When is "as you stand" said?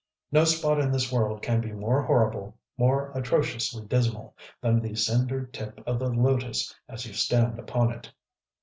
6.89-7.59